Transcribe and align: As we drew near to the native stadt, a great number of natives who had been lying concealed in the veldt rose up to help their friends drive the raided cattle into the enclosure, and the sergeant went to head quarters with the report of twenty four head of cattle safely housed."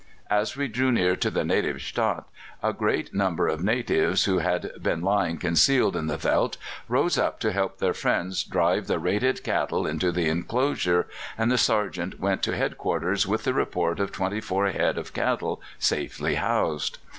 As 0.31 0.57
we 0.57 0.67
drew 0.67 0.91
near 0.91 1.15
to 1.17 1.29
the 1.29 1.43
native 1.45 1.79
stadt, 1.79 2.23
a 2.63 2.73
great 2.73 3.13
number 3.13 3.47
of 3.47 3.63
natives 3.63 4.23
who 4.23 4.39
had 4.39 4.71
been 4.81 5.01
lying 5.01 5.37
concealed 5.37 5.95
in 5.95 6.07
the 6.07 6.17
veldt 6.17 6.57
rose 6.87 7.19
up 7.19 7.39
to 7.41 7.51
help 7.51 7.77
their 7.77 7.93
friends 7.93 8.43
drive 8.43 8.87
the 8.87 8.97
raided 8.97 9.43
cattle 9.43 9.85
into 9.85 10.11
the 10.11 10.25
enclosure, 10.27 11.05
and 11.37 11.51
the 11.51 11.57
sergeant 11.59 12.19
went 12.19 12.41
to 12.41 12.57
head 12.57 12.79
quarters 12.79 13.27
with 13.27 13.43
the 13.43 13.53
report 13.53 13.99
of 13.99 14.11
twenty 14.11 14.41
four 14.41 14.67
head 14.71 14.97
of 14.97 15.13
cattle 15.13 15.61
safely 15.77 16.33
housed." 16.33 16.97